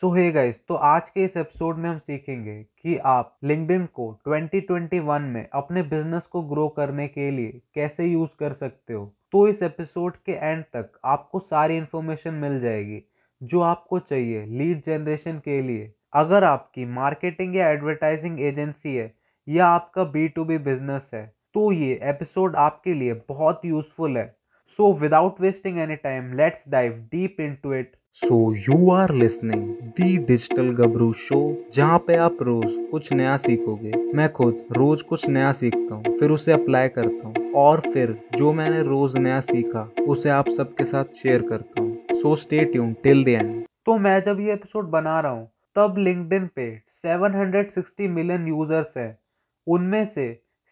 [0.00, 4.18] सो hey guys तो आज के इस एपिसोड में हम सीखेंगे कि आप लिंक्डइन को
[4.28, 9.16] 2021 में अपने बिज़नेस को ग्रो करने के लिए कैसे यूज़ कर सकते हो?
[9.32, 13.02] तो इस एपिसोड के एंड तक आपको सारी इन्फॉर्मेशन मिल जाएगी
[13.42, 19.12] जो आपको चाहिए लीड जनरेशन के लिए। अगर आपकी मार्केटिंग या एडवर्टाइजिंग एजेंसी है
[19.48, 24.34] या आपका बी टू बी बिज़नेस है तो ये एपिसोड आपके लिए बहुत यूजफुल है।
[24.66, 29.64] So without wasting any time let's dive deep into it so you are listening
[29.96, 31.40] the digital Gabru show
[31.72, 36.30] जहाँ पे आप रोज कुछ नया सीखोगे। मैं खुद रोज कुछ नया सीखता हूँ, फिर
[36.30, 41.20] उसे अप्लाई करता हूँ और फिर जो मैंने रोज नया सीखा, उसे आप सबके साथ
[41.22, 45.20] शेयर करता हूँ। So stay tune till the end तो मैं जब ये एपिसोड बना
[45.20, 46.70] रहा हूँ, तब लिंक्डइन पे
[47.04, 49.08] 760 मिलियन यूज़र्स है।
[49.66, 50.28] उनमें से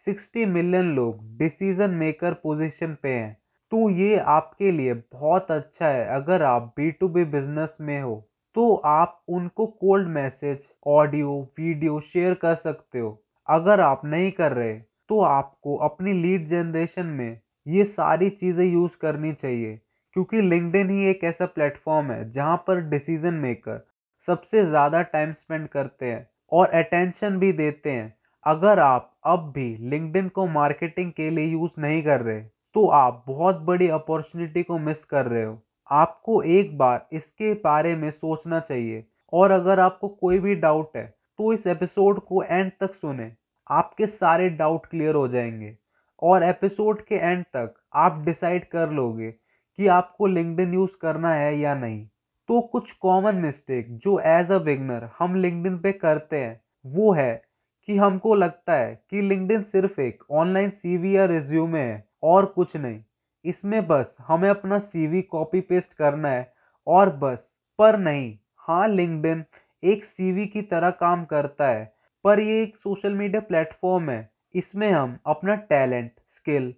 [0.07, 3.37] 60 मिलियन लोग डिसीज़न मेकर पोजीशन पे हैं।
[3.75, 8.13] तो ये आपके लिए बहुत अच्छा है। अगर आप बी टू बी बिज़नेस में हो
[8.55, 13.09] तो आप उनको cold message audio video share कर सकते हो।
[13.47, 14.73] अगर आप नहीं कर रहे
[15.09, 19.75] तो आपको अपनी लीड जनरेशन में ये सारी चीज़ें यूज़ करनी चाहिए।
[20.15, 23.85] क्योंकि लिंकडिन ही एक ऐसा प्लेटफॉर्म है जहाँ पर डिसीज़न मेकर
[24.27, 29.69] सबसे ज़्यादा टाइम स्पेंड करते हैं और अटेंशन भी देते हैं। अगर आप अब भी
[29.89, 32.43] लिंकडिन को मार्केटिंग के लिए यूज़ नहीं कर रहे
[32.75, 35.59] तो आप बहुत बड़ी अपॉर्चुनिटी को मिस कर रहे हो।
[35.91, 41.15] आपको एक बार इसके बारे में सोचना चाहिए। और अगर आपको कोई भी डाउट है
[41.37, 43.31] तो इस एपिसोड को एंड तक सुने।
[43.69, 45.77] आपके सारे डाउट क्लियर हो जाएँगे।
[46.21, 49.31] और एपिसोड के एंड तक आप डिसाइड कर लोगे
[49.77, 52.07] कि आपको लिंकडिन यूज़ करना है या नहीं।
[52.47, 57.41] तो कुछ कॉमन मिस्टेक जो एज अ बिगनर हम लिंकडिन पे करते हैं, वो है
[57.85, 62.75] कि हमको लगता है कि लिंकडिन सिर्फ़ एक ऑनलाइन सीवी या रिज्यूमे है। और कुछ
[62.77, 62.99] नहीं।
[63.45, 66.51] इसमें बस हमें अपना सीवी कॉपी पेस्ट करना है
[66.87, 69.43] और बस। पर नहीं हाँ लिंकडिन
[69.83, 71.83] एक सीवी की तरह काम करता है,
[72.25, 76.73] पर ये एक सोशल मीडिया प्लेटफॉर्म है। इसमें हम अपना टैलेंट स्किल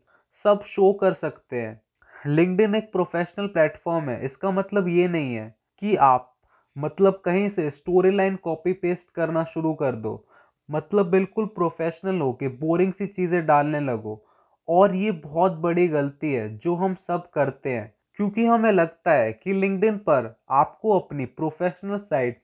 [0.45, 1.81] सब शो कर सकते हैं।
[2.15, 6.33] लिंकडिन एक प्रोफेशनल प्लेटफॉर्म है, इसका मतलब ये नहीं है कि आप
[6.75, 10.23] मतलब कहीं से स्टोरी लाइन कॉपी पेस्ट करना शुरू कर दो।
[10.69, 14.23] मतलब बिल्कुल प्रोफेशनल हो के बोरिंग सी चीज़ें डालने लगो।
[14.69, 19.31] और ये बहुत बड़ी गलती है जो हम सब करते हैं, क्योंकि हमें लगता है
[19.33, 22.41] कि लिंक्डइन पर आपको अपनी प्रोफेशनल साइट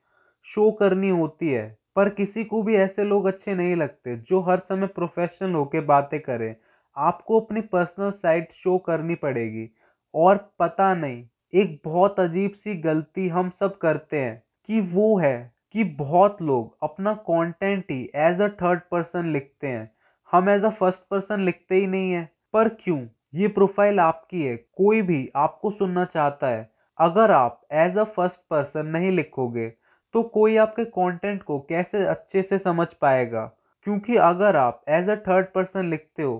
[0.47, 4.59] शो करनी होती है, पर किसी को भी ऐसे लोग अच्छे नहीं लगते जो हर
[4.59, 6.55] समय प्रोफेशनल होके बातें करें।
[6.97, 9.69] आपको अपनी पर्सनल साइट शो करनी पड़ेगी।
[10.13, 11.23] और पता नहीं,
[11.53, 16.77] एक बहुत अजीब सी गलती हम सब करते हैं कि वो है कि बहुत लोग
[16.83, 19.89] अपना कंटेंट ही एज अ थर्ड पर्सन लिखते हैं।
[20.33, 22.23] हम एज अ फ़र्स्ट पर्सन लिखते ही नहीं है।
[22.53, 22.99] पर क्यों?
[23.35, 28.39] ये प्रोफ़ाइल आपकी है। कोई भी आपको सुनना चाहता है। अगर आप एज अ फ़र्स्ट
[28.49, 29.67] पर्सन नहीं लिखोगे
[30.13, 33.43] तो कोई आपके कंटेंट को कैसे अच्छे से समझ पाएगा?
[33.87, 36.35] क्योंकि अगर आप एज अ थर्ड पर्सन लिखते हो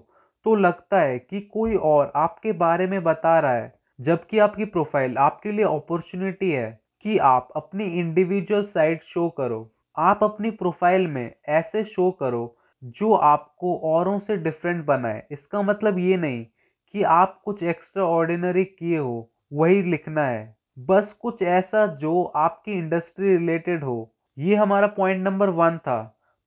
[0.45, 5.17] तो लगता है कि कोई और आपके बारे में बता रहा है। जबकि आपकी प्रोफ़ाइल
[5.19, 6.69] आपके लिए अपॉर्चुनिटी है
[7.05, 12.45] कि आप अपनी इंडिविजुअल साइड शो करो। आप अपनी प्रोफ़ाइल में ऐसे शो करो
[12.83, 16.45] जो आपको औरों से डिफरेंट बनाए। इसका मतलब ये नहीं
[16.93, 22.71] कि आप कुछ एक्स्ट्रा ऑर्डिनरी किए हो, वही लिखना है। बस कुछ ऐसा जो आपकी
[22.71, 26.01] इंडस्ट्री रिलेटेड हो। ये हमारा पॉइंट नंबर वन था।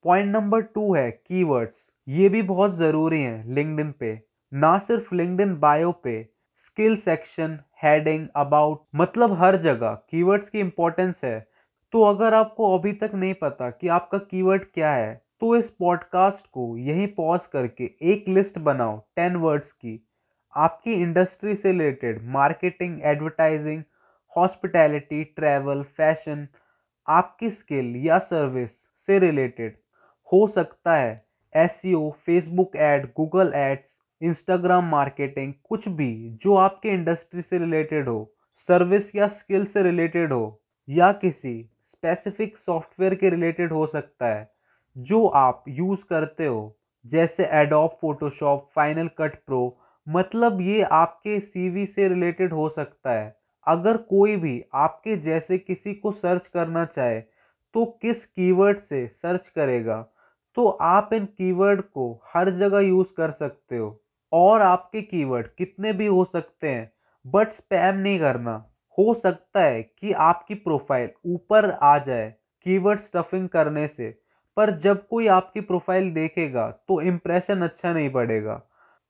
[0.04, 4.20] पॉइंट नंबर टू है कीवर्ड्स ये भी बहुत ज़रूरी है लिंकडिन पे।
[4.52, 6.22] ना सिर्फ़ लिंकडिन बायो पे।
[6.56, 11.38] स्किल सेक्शन हेडिंग अबाउट मतलब हर जगह कीवर्ड्स की इम्पोर्टेंस है।
[11.92, 16.46] तो अगर आपको अभी तक नहीं पता कि आपका कीवर्ड क्या है तो इस पॉडकास्ट
[16.46, 20.00] को यहीं पॉज करके एक लिस्ट बनाओ टेन वर्ड्स की।
[20.54, 23.82] आपकी इंडस्ट्री से related marketing advertising
[24.36, 26.46] hospitality travel fashion
[27.08, 28.70] आपकी स्किल या सर्विस
[29.06, 29.76] से रिलेटेड
[30.32, 31.24] हो सकता है
[31.56, 31.80] as
[32.26, 38.32] Facebook ad Google ads Instagram marketing कुछ भी जो आपके इंडस्ट्री से रिलेटेड हो
[38.68, 44.55] सर्विस या स्किल से रिलेटेड हो, या किसी स्पेसिफिक सॉफ्टवेयर के रिलेटेड हो सकता है।
[44.96, 49.76] जो आप यूज़ करते हो, जैसे Adobe Photoshop Final Cut Pro
[50.06, 53.34] मतलब ये आपके सीवी से रिलेटेड हो सकता है।
[53.66, 57.20] अगर कोई भी आपके जैसे किसी को सर्च करना चाहे
[57.74, 60.00] तो किस कीवर्ड से सर्च करेगा?
[60.56, 64.00] तो आप इन कीवर्ड को हर जगह यूज़ कर सकते हो।
[64.32, 66.90] और आपके कीवर्ड कितने भी हो सकते हैं
[67.24, 68.54] बट स्पैम नहीं करना।
[68.98, 72.30] हो सकता है कि आपकी प्रोफ़ाइल ऊपर आ जाए
[72.66, 74.08] कीवर्ड स्टफिंग करने से।
[74.56, 78.60] पर जब कोई आपकी प्रोफ़ाइल देखेगा तो इम्प्रेशन अच्छा नहीं पड़ेगा।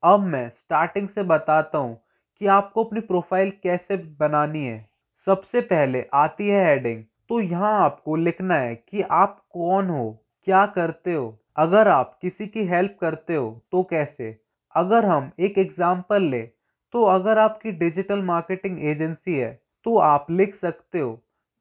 [0.02, 1.96] अब मैं स्टार्टिंग से बताता हूँ
[2.40, 4.88] कि आपको अपनी प्रोफ़ाइल कैसे बनानी है।
[5.26, 10.10] सबसे पहले आती है हेडिंग तो यहाँ आपको लिखना है कि आप कौन हो,
[10.46, 14.36] क्या करते हो, अगर आप किसी की हेल्प करते हो तो कैसे?
[14.74, 16.42] अगर हम एक एग्ज़ाम्पल ले
[16.94, 19.50] तो अगर आपकी डिजिटल मार्केटिंग एजेंसी है
[19.86, 21.12] तो आप लिख सकते हो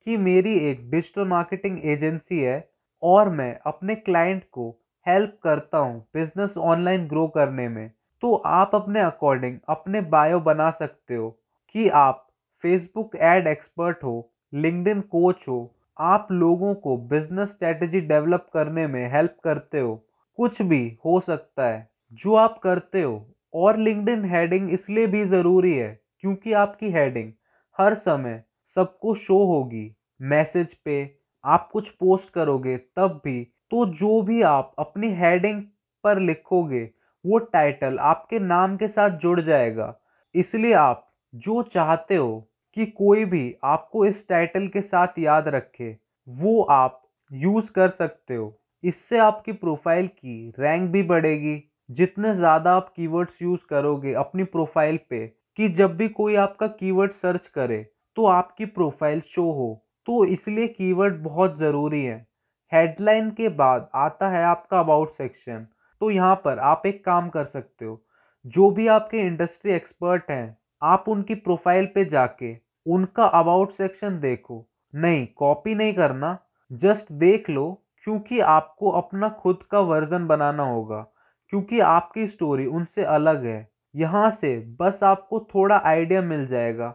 [0.07, 2.59] कि मेरी एक डिजिटल मार्केटिंग एजेंसी है
[3.03, 4.69] और मैं अपने क्लाइंट को
[5.05, 7.89] हेल्प करता हूँ बिज़नेस ऑनलाइन ग्रो करने में
[8.23, 11.29] तो आप अपने अकॉर्डिंग अपने बायो बना सकते हो
[11.75, 12.27] कि आप
[12.63, 19.11] फेसबुक एड एक्सपर्ट हो लिंक्डइन कोच हो, आप लोगों को बिज़नेस स्ट्रेटेजी डेवलप करने में
[19.11, 19.95] हेल्प करते हो।
[20.39, 25.73] कुछ भी हो सकता है, जो आप करते हो। और लिंक्डइन हेडिंग इसलिए भी ज़रूरी
[25.73, 27.31] है, क्योंकि आपकी हेडिंग
[27.79, 28.43] हर समय
[28.75, 31.03] सबको शो होगी। मैसेज पे
[31.45, 35.61] आप कुछ पोस्ट करोगे, तब भी तो जो भी आप अपनी हेडिंग
[36.03, 36.83] पर लिखोगे,
[37.25, 39.93] वो टाइटल आपके नाम के साथ जुड़ जाएगा।
[40.35, 42.47] इसलिए आप जो चाहते हो
[42.77, 45.95] कि कोई भी आपको इस टाइटल के साथ याद रखे,
[46.27, 47.01] वो आप
[47.31, 53.41] यूज़ कर सकते हो। इससे आपकी प्रोफ़ाइल की रैंक भी बढ़ेगी। जितने ज़्यादा आप कीवर्ड्स
[53.41, 55.25] यूज़ करोगे अपनी प्रोफ़ाइल पे,
[55.57, 57.77] कि जब भी कोई आपका कीवर्ड सर्च करे
[58.17, 62.25] तो आपकी प्रोफ़ाइल शो हो। तो इसलिए कीवर्ड बहुत ज़रूरी है।
[62.71, 65.65] हेडलाइन के बाद आता है आपका अबाउट सेक्शन
[66.01, 68.01] तो यहाँ पर आप एक काम कर सकते हो।
[68.45, 72.55] जो भी आपके इंडस्ट्री एक्सपर्ट हैं, आप उनकी प्रोफ़ाइल पे जाके
[72.85, 76.37] उनका अबाउट सेक्शन देखो। नहीं कॉपी नहीं करना।
[76.71, 77.71] जस्ट देख लो,
[78.03, 81.05] क्योंकि आपको अपना खुद का वर्जन बनाना होगा।
[81.53, 86.87] क्योंकि आपकी स्टोरी उनसे अलग है। यहाँ से बस आपको थोड़ा आइडिया मिल जाएगा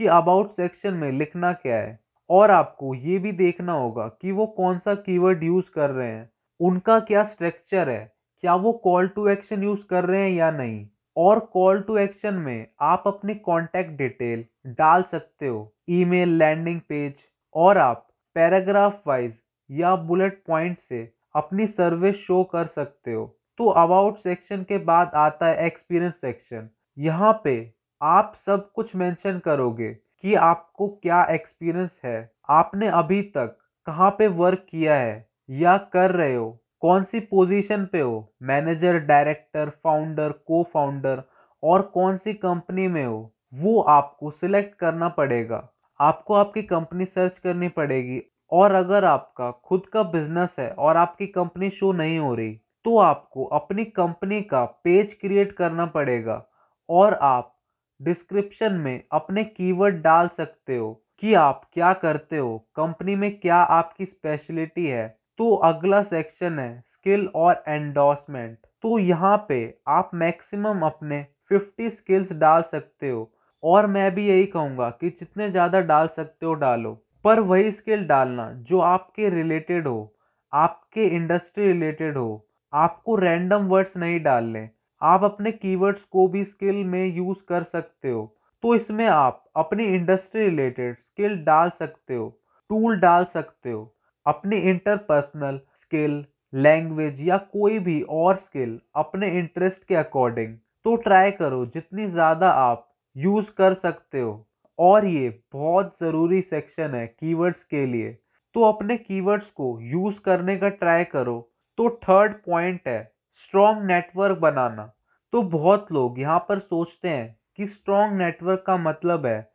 [0.00, 1.98] कि अबाउट सेक्शन में लिखना क्या है।
[2.30, 6.30] और आपको ये भी देखना होगा कि वो कौन सा कीवर्ड यूज़ कर रहे हैं,
[6.60, 8.12] उनका क्या स्ट्रक्चर है,
[8.42, 10.86] क्या वो कॉल टू एक्शन यूज़ कर रहे हैं या नहीं।
[11.16, 17.14] और कॉल टू एक्शन में आप अपनी कॉन्टैक्ट डिटेल डाल सकते हो ईमेल लैंडिंग पेज
[17.54, 18.06] और आप
[18.36, 19.40] पैराग्राफ वाइज
[19.70, 21.02] या बुलेट पॉइंट से
[21.34, 23.24] अपनी सर्विस शो कर सकते हो।
[23.58, 27.54] तो अबाउट सेक्शन के बाद आता है एक्सपीरियंस सेक्शन यहाँ पे
[28.00, 32.30] आप सब कुछ मेंशन करोगे। कि आपको क्या एक्सपीरियंस है?
[32.50, 33.56] आपने अभी तक
[33.86, 35.26] कहाँ पे वर्क किया है?
[35.48, 36.50] या कर रहे हो?
[36.82, 38.32] कौन सी पोजीशन पे हो?
[38.42, 41.22] Manager director founder cofounder
[41.62, 43.32] और कौन सी कंपनी में हो?
[43.54, 45.68] वो आपको सिलेक्ट करना पड़ेगा।
[46.00, 51.26] आपको आपकी कंपनी सर्च करनी पड़ेगी। और अगर आपका खुद का बिज़नेस है और आपकी
[51.28, 52.52] कंपनी शो नहीं हो रही
[52.84, 56.42] तो आपको अपनी कंपनी का पेज क्रिएट करना पड़ेगा।
[56.88, 57.52] और आप
[58.00, 63.56] डिस्क्रिप्शन में अपने कीवर्ड डाल सकते हो कि आप क्या करते हो कंपनी में क्या
[63.56, 65.06] आपकी स्पेशलिटी है।
[65.38, 69.58] तो अगला सेक्शन है स्किल और एंडोर्समेंट तो यहाँ पे
[69.88, 73.30] आप मैक्सिमम अपने 50 स्किल्स डाल सकते हो
[73.62, 76.92] और मैं भी यही कहूँगा कि जितने ज़्यादा डाल सकते हो डालो।
[77.24, 80.14] पर वही स्किल डालना जो आपके रिलेटेड हो,
[80.52, 84.68] आपके इंडस्ट्री रिलेटेड हो, आपको रैंडम वर्ड्स नहीं डालने।
[85.02, 88.26] आप अपने कीवर्ड्स को भी स्किल में यूज़ कर सकते हो।
[88.62, 92.28] तो इसमें आप अपनी इंडस्ट्री रिलेटेड स्किल डाल सकते हो
[92.70, 93.94] टूल डाल सकते हो,
[94.26, 101.30] अपनी इंटरपर्सनल स्किल लैंग्वेज या कोई भी और स्किल अपने इंटरेस्ट के अकॉर्डिंग तो ट्राई
[101.32, 102.86] करो जितनी ज़्यादा आप
[103.16, 104.46] यूज़ कर सकते हो।
[104.78, 108.10] और ये बहुत ज़रूरी सेक्शन है कीवर्ड्स के लिए।
[108.54, 111.38] तो अपने कीवर्ड्स को यूज़ करने का ट्राई करो।
[111.78, 113.00] तो थर्ड पॉइंट है
[113.42, 114.90] स्ट्रॉन्ग नेटवर्क बनाना।
[115.32, 119.50] तो बहुत लोग यहाँ पर सोचते हैं कि स्ट्रॉन्ग नेटवर्क का मतलब है,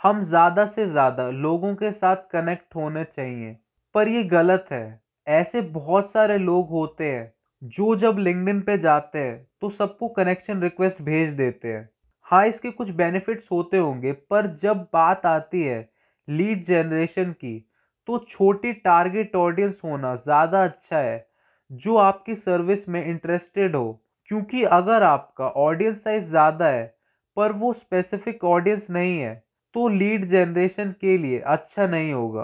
[0.00, 3.56] हम ज़्यादा से ज़्यादा लोगों के साथ कनेक्ट होने चाहिए।
[3.94, 9.18] पर ये गलत है। ऐसे बहुत सारे लोग होते हैं, जो जब लिंक्डइन पे जाते
[9.18, 11.88] हैं तो सबको कनेक्शन रिक्वेस्ट भेज देते हैं।
[12.26, 15.88] हाँ इसके कुछ बेनिफिट्स होते होंगे, पर जब बात आती है
[16.28, 17.58] लीड जनरेशन की
[18.08, 21.27] तो छोटी टारगेट ऑडियंस होना ज़्यादा अच्छा है।
[21.70, 26.84] जो आपकी सर्विस में इंटरेस्टेड हो, क्योंकि अगर आपका ऑडियंस साइज़ ज़्यादा है,
[27.36, 29.34] पर वो स्पेसिफिक ऑडियंस नहीं है
[29.74, 32.42] तो लीड जनरेशन के लिए अच्छा नहीं होगा।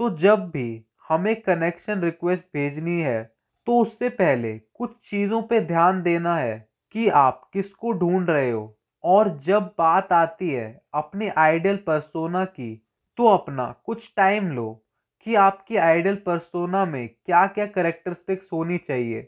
[0.00, 3.22] तो जब भी हमें कनेक्शन रिक्वेस्ट भेजनी है
[3.66, 6.56] तो उससे पहले कुछ चीज़ों पे ध्यान देना है
[6.94, 12.74] कि आप किसको ढूंढ रहे हो। और जब बात आती है अपने आइडियल परसोना की
[13.18, 14.83] तो अपना कुछ टाइम लो।
[15.24, 19.20] कि आपकी आइडियल परसोना में क्या क्या करेक्टरिस्टिक्स होनी चाहिए।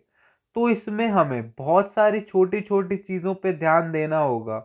[0.55, 4.59] तो इसमें हमें बहुत सारी छोटी छोटी चीज़ों पे ध्यान देना होगा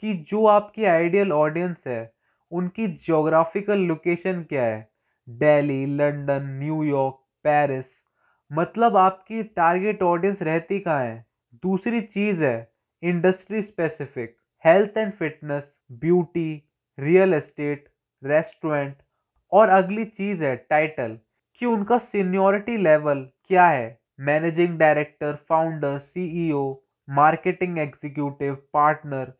[0.00, 2.12] कि जो आपकी आइडियल ऑडियंस है,
[2.52, 4.90] उनकी जोग्राफिकल लोकेशन क्या है?
[5.28, 7.14] Delhi, London New York
[7.44, 7.86] Paris.
[8.52, 11.26] मतलब आपकी टारगेट ऑडियंस रहती कहाँ है?
[11.54, 14.36] दूसरी चीज़ है industry specific.
[14.64, 17.88] Health and fitness, beauty, real estate,
[18.24, 18.94] restaurant
[19.52, 21.18] और अगली चीज़ है टाइटल
[21.60, 23.98] कि उनका सीनियोरिटी लेवल क्या है?
[24.20, 29.32] Managing director founder CEO marketing executive partner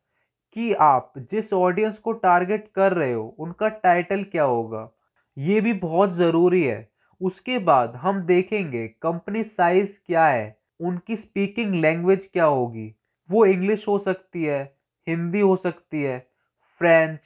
[0.53, 4.91] कि आप जिस ऑडियंस को टारगेट कर रहे हो, उनका टाइटल क्या होगा?
[5.39, 6.89] ये भी बहुत ज़रूरी है।
[7.21, 12.95] उसके बाद हम देखेंगे कंपनी साइज़ क्या है, उनकी स्पीकिंग लैंग्वेज क्या होगी।
[13.31, 14.63] वो इंग्लिश हो सकती है,
[15.07, 16.19] हिंदी हो सकती है
[16.81, 17.21] French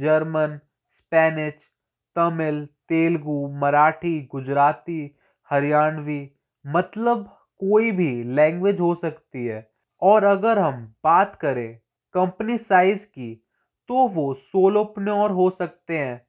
[0.00, 0.58] German
[0.90, 1.69] Spanish
[2.16, 5.16] Tamil, Telugu, Marathi, Gujarati,
[5.50, 6.30] Haryanvi
[6.66, 7.24] मतलब
[7.60, 9.70] कोई भी लैंग्वेज हो सकती है।
[10.02, 11.78] और अगर हम बात करें
[12.14, 13.34] कंपनी साइज़ की
[13.88, 16.26] तो वो सोलोपन्योर हो सकते हैं।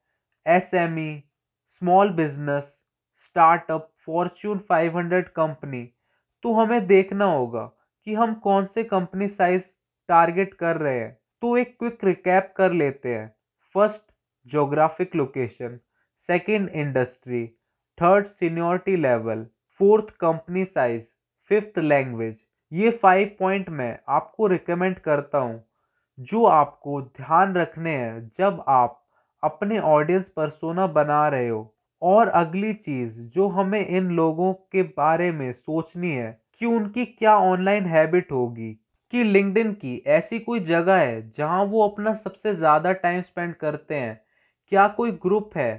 [0.47, 1.23] SME
[1.79, 2.63] small business
[3.25, 5.83] startup Fortune 500 company
[6.43, 7.71] तो हमें देखना होगा
[8.05, 9.63] कि हम कौन से कंपनी साइज़
[10.09, 13.35] टारगेट कर रहे हैं। तो एक क्विक रिकैप कर लेते हैं।
[13.73, 14.10] First
[14.47, 15.77] geographic location
[16.29, 17.45] second industry
[17.97, 19.45] third seniority level
[19.79, 21.03] fourth company size
[21.51, 22.35] fifth language
[22.71, 25.63] ये फाइव पॉइंट मैं आपको रिकमेंड करता हूँ,
[26.17, 28.97] जो आपको ध्यान रखने हैं जब आप
[29.43, 34.83] अपने ऑडियंस पर सोना बना रहे हो। और अगली चीज़ जो हमें इन लोगों के
[34.97, 36.31] बारे में सोचनी है
[36.61, 38.71] कि उनकी क्या ऑनलाइन हैबिट होगी,
[39.13, 43.95] कि लिंक्डइन की ऐसी कोई जगह है जहाँ वो अपना सबसे ज़्यादा टाइम स्पेंड करते
[43.95, 44.19] हैं।
[44.71, 45.71] क्या कोई ग्रुप है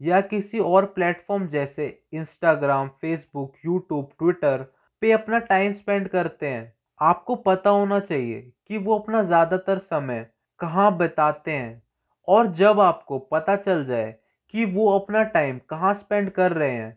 [0.00, 4.62] या किसी और प्लेटफॉर्म जैसे इंस्टाग्राम फेसबुक यूट्यूब ट्विटर
[5.02, 6.72] पे अपना टाइम स्पेंड करते हैं?
[7.00, 10.26] आपको पता होना चाहिए कि वो अपना ज़्यादातर समय
[10.60, 11.82] कहाँ बिताते हैं
[12.28, 14.14] और जब आपको पता चल जाए
[14.54, 16.96] कि वो अपना टाइम कहाँ स्पेंड कर रहे हैं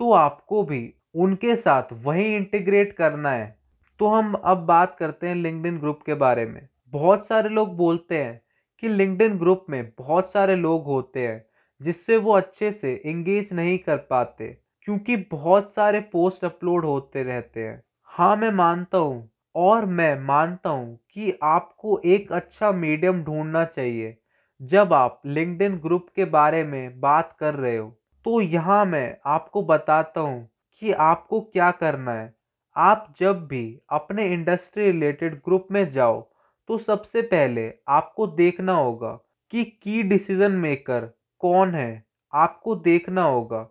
[0.00, 0.82] तो आपको भी
[1.18, 3.56] उनके साथ वही इंटीग्रेट करना है।
[4.00, 8.18] तो हम अब बात करते हैं लिंकडिन ग्रुप के बारे में। बहुत सारे लोग बोलते
[8.18, 8.40] हैं
[8.82, 11.44] कि लिंकडिन ग्रुप में बहुत सारे लोग होते हैं,
[11.80, 14.46] जिससे वो अच्छे से इंगेज नहीं कर पाते,
[14.82, 20.70] क्योंकि बहुत सारे पोस्ट अपलोड होते रहते हैं। हाँ मैं मानता हूँ, और मैं मानता
[20.70, 24.16] हूँ कि आपको एक अच्छा मीडियम ढूंढना चाहिए।
[24.60, 27.88] जब आप लिंक्डइन ग्रुप के बारे में बात कर रहे हो
[28.26, 30.48] तो यहाँ मैं आपको बताता हूँ
[30.82, 32.32] कि आपको क्या करना है।
[32.76, 36.20] आप जब भी अपने इंडस्ट्री रिलेटेड ग्रुप में जाओ
[36.70, 39.10] तो सबसे पहले आपको देखना होगा
[39.52, 41.06] कि की डिसीज़न मेकर
[41.40, 43.62] कौन है। आपको देखना होगा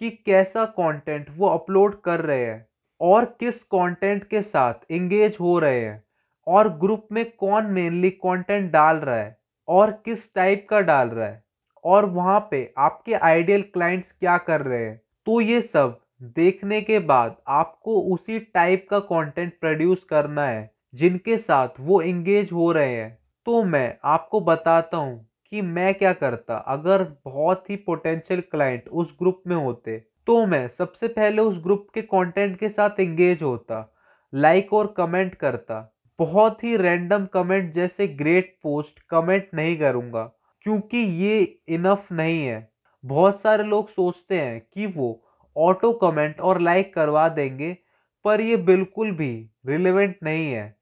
[0.00, 2.66] कि कैसा कंटेंट वो अपलोड कर रहे हैं
[3.00, 6.02] और किस कंटेंट के साथ इंगेज हो रहे हैं
[6.46, 9.36] और ग्रुप में कौन मेनली कंटेंट डाल रहा है
[9.68, 11.42] और किस टाइप का डाल रहा है
[11.84, 15.98] और वहाँ पे आपके आइडियल क्लाइंट्स क्या कर रहे हैं। तो ये सब
[16.36, 22.52] देखने के बाद आपको उसी टाइप का कंटेंट प्रोड्यूस करना है। जिनके साथ वो इंगेज
[22.52, 27.76] हो रहे हैं तो मैं आपको बताता हूँ कि मैं क्या करता। अगर बहुत ही
[27.78, 32.68] पोटेंशियल क्लाइंट उस ग्रुप में होते तो मैं सबसे पहले उस ग्रुप के कंटेंट के
[32.68, 33.88] साथ इंगेज होता
[34.32, 35.80] लाइक और कमेंट करता।
[36.18, 40.22] बहुत ही रैंडम कमेंट जैसे ग्रेट पोस्ट कमेंट नहीं करूँगा,
[40.66, 42.68] क्योंकि ये इनफ नहीं है।
[43.04, 45.20] बहुत सारे लोग सोचते हैं कि वो
[45.56, 47.76] ऑटो कमेंट और लाइक करवा देंगे,
[48.24, 49.30] पर ये बिल्कुल भी
[49.66, 50.74] रिलेवेंट नहीं है।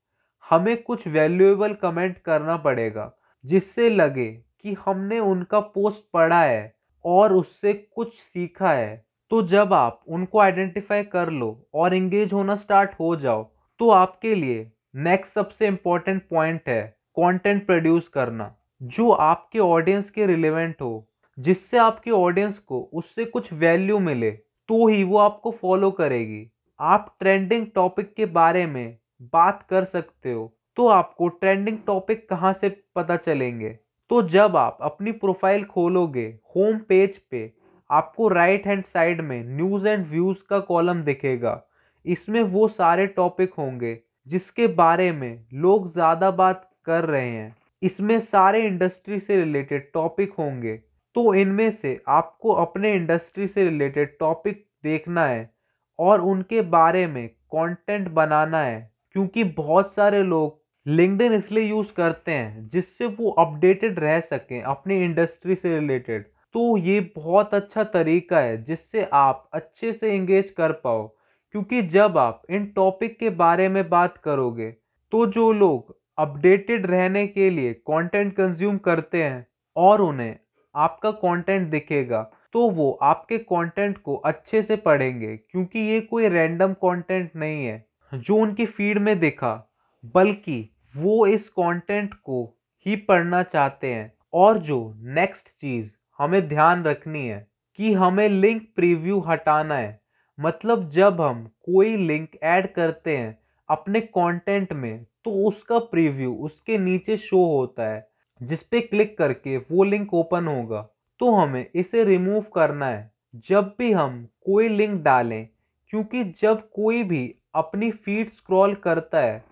[0.46, 3.10] हमें कुछ वैल्यूएबल कमेंट करना पड़ेगा,
[3.44, 4.28] जिससे लगे
[4.60, 10.38] कि हमने उनका पोस्ट पढ़ा है और उससे कुछ सीखा है। तो जब आप उनको
[10.40, 13.42] आइडेंटिफाई कर लो और इंगेज होना स्टार्ट हो जाओ
[13.80, 16.82] तो आपके लिए नेक्स्ट सबसे इंपॉर्टेंट पॉइंट है
[17.16, 21.08] कंटेंट प्रोड्यूस करना, जो आपके ऑडियंस के रिलेवेंट हो।
[21.38, 26.46] जिससे आपके ऑडियंस को उससे कुछ वैल्यू मिले तो ही वो आपको फॉलो करेगी।
[26.80, 28.98] आप ट्रेंडिंग टॉपिक के बारे में
[29.32, 33.68] बात कर सकते हो तो आपको ट्रेंडिंग टॉपिक कहाँ से पता चलेंगे?
[34.10, 36.26] तो जब आप अपनी प्रोफ़ाइल खोलोगे
[36.56, 37.52] होम पेज पे,
[37.90, 41.60] आपको राइट हैंड साइड में न्यूज़ एंड व्यूज़ का कॉलम दिखेगा।
[42.04, 48.18] इसमें वो सारे टॉपिक होंगे, जिसके बारे में लोग ज़्यादा बात कर रहे हैं। इसमें
[48.20, 50.76] सारे इंडस्ट्री से रिलेटेड टॉपिक होंगे।
[51.16, 55.50] तो इनमें से आपको अपने इंडस्ट्री से रिलेटेड टॉपिक देखना है
[55.98, 62.32] और उनके बारे में कंटेंट बनाना है। क्योंकि बहुत सारे लोग लिंकडइन इसलिए यूज़ करते
[62.32, 68.38] हैं जिससे वो अपडेटेड रह सकें अपनी इंडस्ट्री से रिलेटेड तो ये बहुत अच्छा तरीका
[68.40, 71.06] है जिससे आप अच्छे से इंगेज कर पाओ।
[71.54, 74.70] क्योंकि जब आप इन टॉपिक के बारे में बात करोगे
[75.12, 80.36] तो जो लोग अपडेटेड रहने के लिए कंटेंट कंज्यूम करते हैं और उन्हें
[80.74, 82.22] आपका कंटेंट दिखेगा
[82.54, 87.84] तो वो आपके कंटेंट को अच्छे से पढ़ेंगे। क्योंकि ये कोई रैंडम कंटेंट नहीं है।
[88.14, 89.70] जो उनकी फ़ीड में देखा,
[90.14, 92.42] बल्कि वो इस कंटेंट को
[92.86, 98.62] ही पढ़ना चाहते हैं। और जो नेक्स्ट चीज़ हमें ध्यान रखनी है कि हमें लिंक
[98.76, 100.00] प्रीव्यू हटाना है।
[100.40, 103.38] मतलब जब हम कोई लिंक ऐड करते हैं
[103.68, 108.08] अपने कंटेंट में तो उसका प्रीव्यू उसके नीचे शो होता है,
[108.42, 110.88] जिस पे क्लिक करके वो लिंक ओपन होगा।
[111.20, 113.10] तो हमें इसे रिमूव करना है।
[113.48, 115.48] जब भी हम कोई लिंक डालें,
[115.90, 119.42] क्योंकि जब कोई भी अपनी फ़ीड स्क्रॉल करता है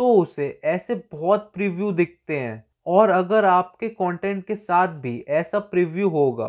[0.00, 5.58] तो उसे ऐसे बहुत प्रीव्यू दिखते हैं। और अगर आपके कंटेंट के साथ भी ऐसा
[5.58, 6.48] प्रीव्यू होगा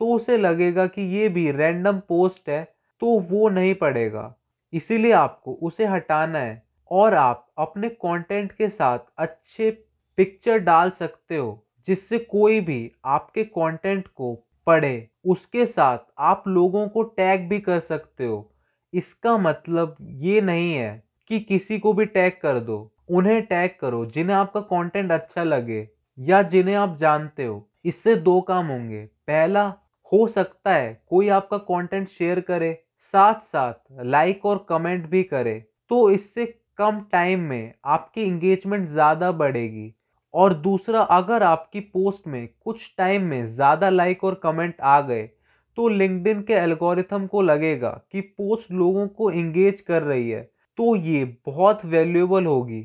[0.00, 2.62] तो उसे लगेगा कि ये भी रैंडम पोस्ट है
[3.02, 4.34] तो वो नहीं पड़ेगा
[4.72, 9.70] इसीलिए आपको उसे हटाना है। और आप अपने कंटेंट के साथ अच्छे
[10.18, 14.34] पिक्चर डाल सकते हो, जिससे कोई भी आपके कंटेंट को
[14.66, 18.53] पढ़े। उसके साथ आप लोगों को टैग भी कर सकते हो।
[18.94, 24.04] इसका मतलब ये नहीं है कि किसी को भी टैग कर दो। उन्हें टैग करो,
[24.06, 29.66] जिन्हें आपका कंटेंट अच्छा लगे या जिन्हें आप जानते हो। इससे दो काम होंगे। पहला,
[30.12, 32.78] हो सकता है कोई आपका कंटेंट शेयर करे
[33.14, 35.58] साथ साथ लाइक और कमेंट भी करे।
[35.90, 36.46] तो इससे
[36.78, 39.92] कम टाइम में आपकी इंगेजमेंट ज़्यादा बढ़ेगी।
[40.34, 45.28] और दूसरा, अगर आपकी पोस्ट में कुछ टाइम में ज़्यादा लाइक और कमेंट आ गए
[45.76, 50.42] तो लिंक्डइन के एल्गोरिथम को लगेगा कि पोस्ट लोगों को इंगेज कर रही है
[50.78, 52.82] तो ये बहुत वैल्यूएबल होगी।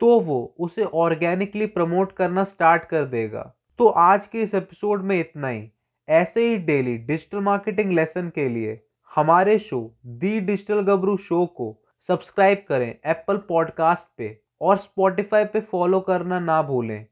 [0.00, 3.42] तो वो उसे ऑर्गेनिकली प्रमोट करना स्टार्ट कर देगा।
[3.78, 5.70] तो आज के इस एपिसोड में इतना ही।
[6.08, 8.80] ऐसे ही डेली डिजिटल मार्केटिंग लेसन के लिए
[9.16, 11.74] हमारे show the digital Gabru show को
[12.08, 17.04] सब्सक्राइब करें एप्पल पॉडकास्ट पे और स्पॉटिफाई पे फॉलो करना ना भूलें।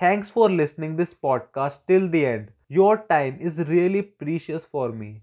[0.00, 5.14] Thanks for listening this podcast till the end your time is really precious for me